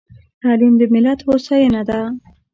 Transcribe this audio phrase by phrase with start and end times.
[0.43, 2.01] تعليم د ملت هوساينه ده.